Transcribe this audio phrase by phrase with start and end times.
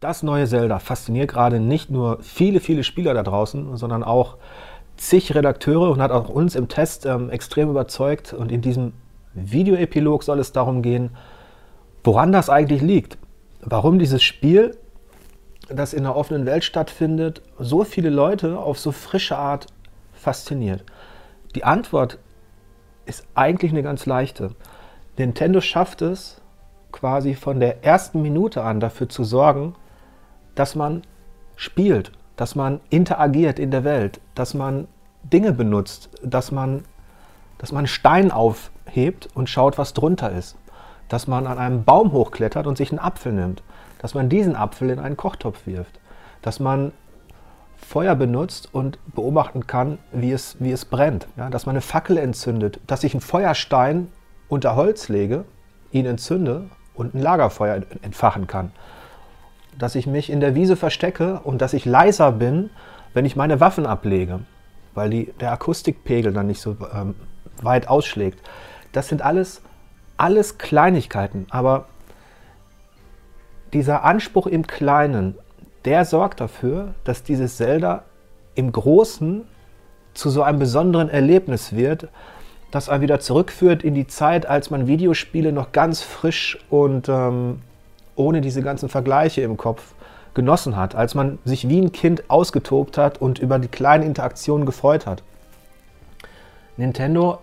[0.00, 4.38] Das neue Zelda fasziniert gerade nicht nur viele, viele Spieler da draußen, sondern auch
[4.96, 8.32] zig Redakteure und hat auch uns im Test ähm, extrem überzeugt.
[8.32, 8.94] Und in diesem
[9.34, 11.10] Videoepilog soll es darum gehen,
[12.02, 13.18] woran das eigentlich liegt.
[13.60, 14.74] Warum dieses Spiel,
[15.68, 19.66] das in der offenen Welt stattfindet, so viele Leute auf so frische Art
[20.14, 20.82] fasziniert.
[21.54, 22.18] Die Antwort
[23.04, 24.52] ist eigentlich eine ganz leichte.
[25.18, 26.40] Nintendo schafft es,
[26.90, 29.74] quasi von der ersten Minute an dafür zu sorgen,
[30.60, 31.00] dass man
[31.56, 34.88] spielt, dass man interagiert in der Welt, dass man
[35.22, 36.84] Dinge benutzt, dass man,
[37.56, 40.58] dass man Stein aufhebt und schaut, was drunter ist,
[41.08, 43.62] dass man an einem Baum hochklettert und sich einen Apfel nimmt,
[44.00, 45.98] dass man diesen Apfel in einen Kochtopf wirft,
[46.42, 46.92] dass man
[47.78, 52.18] Feuer benutzt und beobachten kann, wie es, wie es brennt, ja, dass man eine Fackel
[52.18, 54.08] entzündet, dass ich einen Feuerstein
[54.50, 55.46] unter Holz lege,
[55.90, 58.72] ihn entzünde und ein Lagerfeuer entfachen kann
[59.78, 62.70] dass ich mich in der Wiese verstecke und dass ich leiser bin,
[63.14, 64.40] wenn ich meine Waffen ablege,
[64.94, 67.14] weil die, der Akustikpegel dann nicht so ähm,
[67.62, 68.40] weit ausschlägt.
[68.92, 69.62] Das sind alles,
[70.16, 71.86] alles Kleinigkeiten, aber
[73.72, 75.36] dieser Anspruch im Kleinen,
[75.84, 78.02] der sorgt dafür, dass dieses Zelda
[78.54, 79.44] im Großen
[80.14, 82.08] zu so einem besonderen Erlebnis wird,
[82.70, 87.60] das einen wieder zurückführt in die Zeit, als man Videospiele noch ganz frisch und ähm,
[88.20, 89.94] ohne diese ganzen Vergleiche im Kopf
[90.34, 94.66] genossen hat, als man sich wie ein Kind ausgetobt hat und über die kleinen Interaktionen
[94.66, 95.22] gefreut hat.
[96.76, 97.38] Nintendo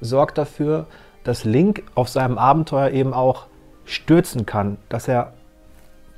[0.00, 0.86] sorgt dafür,
[1.24, 3.46] dass Link auf seinem Abenteuer eben auch
[3.84, 5.32] stürzen kann, dass er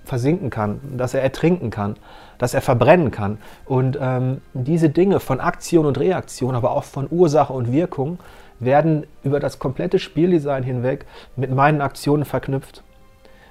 [0.05, 1.97] versinken kann, dass er ertrinken kann,
[2.39, 3.39] dass er verbrennen kann.
[3.65, 8.19] Und ähm, diese Dinge von Aktion und Reaktion, aber auch von Ursache und Wirkung,
[8.61, 12.83] werden über das komplette Spieldesign hinweg mit meinen Aktionen verknüpft.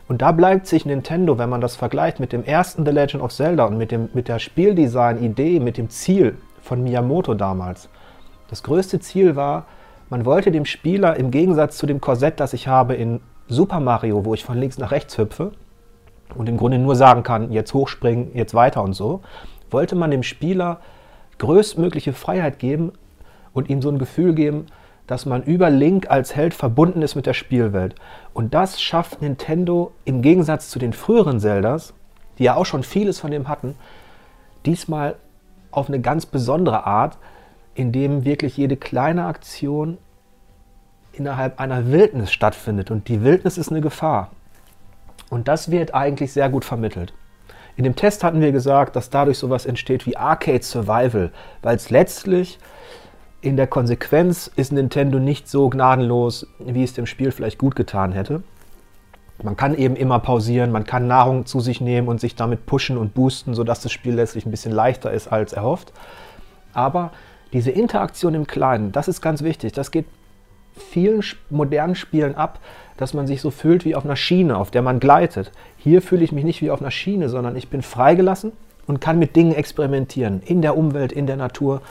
[0.07, 3.33] Und da bleibt sich Nintendo, wenn man das vergleicht mit dem ersten The Legend of
[3.33, 7.89] Zelda und mit, dem, mit der Spieldesign-Idee, mit dem Ziel von Miyamoto damals.
[8.49, 9.65] Das größte Ziel war,
[10.09, 14.25] man wollte dem Spieler im Gegensatz zu dem Korsett, das ich habe in Super Mario,
[14.25, 15.53] wo ich von links nach rechts hüpfe
[16.35, 19.21] und im Grunde nur sagen kann, jetzt hochspringen, jetzt weiter und so,
[19.71, 20.79] wollte man dem Spieler
[21.39, 22.91] größtmögliche Freiheit geben
[23.53, 24.67] und ihm so ein Gefühl geben,
[25.07, 27.95] dass man über Link als Held verbunden ist mit der Spielwelt.
[28.33, 31.93] Und das schafft Nintendo im Gegensatz zu den früheren Zeldas,
[32.37, 33.75] die ja auch schon vieles von dem hatten,
[34.65, 35.15] diesmal
[35.71, 37.17] auf eine ganz besondere Art,
[37.75, 39.97] indem wirklich jede kleine Aktion
[41.11, 42.91] innerhalb einer Wildnis stattfindet.
[42.91, 44.31] Und die Wildnis ist eine Gefahr.
[45.29, 47.13] Und das wird eigentlich sehr gut vermittelt.
[47.75, 51.31] In dem Test hatten wir gesagt, dass dadurch sowas entsteht wie Arcade Survival,
[51.63, 52.59] weil es letztlich
[53.43, 58.13] in der Konsequenz ist Nintendo nicht so gnadenlos, wie es dem Spiel vielleicht gut getan
[58.13, 58.41] hätte.
[59.43, 62.97] Man kann eben immer pausieren, man kann Nahrung zu sich nehmen und sich damit pushen
[62.97, 65.91] und boosten, sodass das Spiel letztlich ein bisschen leichter ist als erhofft.
[66.71, 67.11] Aber
[67.51, 69.73] diese Interaktion im Kleinen, das ist ganz wichtig.
[69.73, 70.05] Das geht
[70.73, 72.59] vielen modernen Spielen ab,
[72.95, 75.51] dass man sich so fühlt wie auf einer Schiene, auf der man gleitet.
[75.77, 78.53] Hier fühle ich mich nicht wie auf einer Schiene, sondern ich bin freigelassen
[78.87, 81.81] und kann mit Dingen experimentieren, in der Umwelt, in der Natur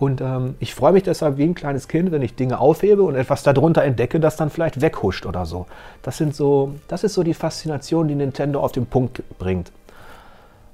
[0.00, 3.16] und ähm, ich freue mich deshalb wie ein kleines Kind, wenn ich Dinge aufhebe und
[3.16, 5.66] etwas darunter entdecke, das dann vielleicht weghuscht oder so.
[6.02, 9.70] Das, sind so, das ist so die Faszination, die Nintendo auf den Punkt bringt.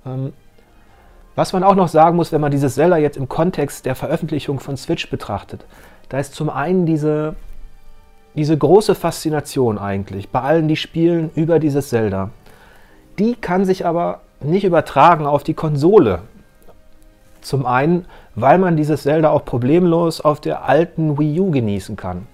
[0.07, 0.33] Ähm,
[1.35, 4.61] was man auch noch sagen muss, wenn man dieses Zelda jetzt im Kontext der Veröffentlichung
[4.61, 5.65] von Switch betrachtet,
[6.09, 7.35] da ist zum einen diese,
[8.37, 12.31] diese große Faszination eigentlich bei allen, die spielen über dieses Zelda.
[13.19, 16.21] Die kann sich aber nicht übertragen auf die Konsole.
[17.47, 22.27] Zum einen, weil man dieses Zelda auch problemlos auf der alten Wii U genießen kann.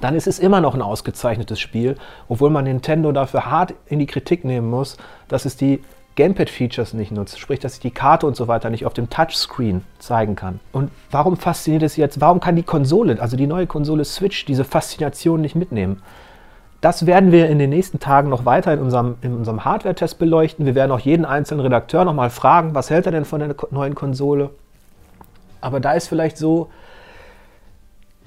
[0.00, 1.94] Dann ist es immer noch ein ausgezeichnetes Spiel,
[2.28, 4.96] obwohl man Nintendo dafür hart in die Kritik nehmen muss,
[5.28, 5.84] dass es die
[6.16, 9.84] Gamepad-Features nicht nutzt, sprich, dass ich die Karte und so weiter nicht auf dem Touchscreen
[10.00, 10.58] zeigen kann.
[10.72, 12.20] Und warum fasziniert es jetzt?
[12.20, 16.02] Warum kann die Konsole, also die neue Konsole Switch, diese Faszination nicht mitnehmen?
[16.80, 20.64] Das werden wir in den nächsten Tagen noch weiter in unserem, in unserem Hardware-Test beleuchten.
[20.64, 23.94] Wir werden auch jeden einzelnen Redakteur nochmal fragen, was hält er denn von der neuen
[23.94, 24.50] Konsole?
[25.60, 26.70] Aber da ist vielleicht so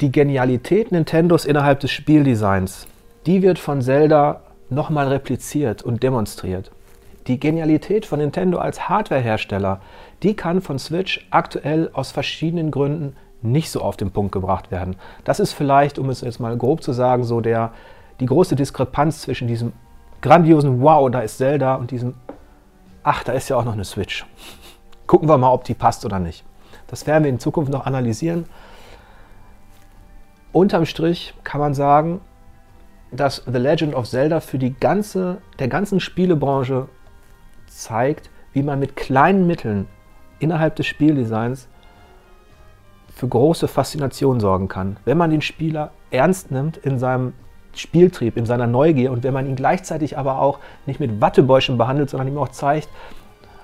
[0.02, 2.88] die Genialität Nintendos innerhalb des Spieldesigns,
[3.26, 6.72] die wird von Zelda nochmal repliziert und demonstriert.
[7.28, 9.80] Die Genialität von Nintendo als Hardwarehersteller,
[10.24, 14.96] die kann von Switch aktuell aus verschiedenen Gründen nicht so auf den Punkt gebracht werden.
[15.24, 17.72] Das ist vielleicht, um es jetzt mal grob zu sagen, so der,
[18.24, 19.74] die große Diskrepanz zwischen diesem
[20.22, 22.14] grandiosen Wow, da ist Zelda und diesem
[23.04, 24.26] Ach, da ist ja auch noch eine Switch.
[25.08, 26.46] Gucken wir mal, ob die passt oder nicht.
[26.88, 28.46] Das werden wir in Zukunft noch analysieren.
[30.54, 32.22] Unterm Strich kann man sagen,
[33.12, 36.88] dass The Legend of Zelda für die ganze, der ganzen Spielebranche
[37.68, 39.90] zeigt, wie man mit kleinen Mitteln
[40.40, 41.68] innerhalb des Spieldesigns
[43.14, 44.96] für große Faszination sorgen kann.
[45.04, 47.34] Wenn man den Spieler ernst nimmt in seinem
[47.76, 52.10] Spieltrieb, in seiner Neugier und wenn man ihn gleichzeitig aber auch nicht mit Wattebäuschen behandelt,
[52.10, 52.90] sondern ihm auch zeigt,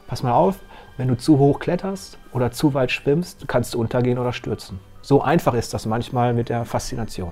[0.08, 0.56] pass mal auf,
[0.98, 4.80] wenn du zu hoch kletterst oder zu weit schwimmst, kannst du untergehen oder stürzen.
[5.02, 7.32] So einfach ist das manchmal mit der Faszination.